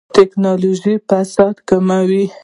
[0.15, 2.25] ټکنالوژي فساد کموي